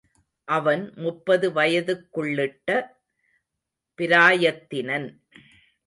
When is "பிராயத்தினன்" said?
3.99-5.09